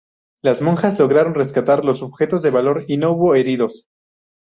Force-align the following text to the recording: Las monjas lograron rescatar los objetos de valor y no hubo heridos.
Las 0.41 0.63
monjas 0.63 0.97
lograron 0.97 1.35
rescatar 1.35 1.85
los 1.85 2.01
objetos 2.01 2.41
de 2.41 2.49
valor 2.49 2.85
y 2.87 2.97
no 2.97 3.11
hubo 3.11 3.35
heridos. 3.35 3.87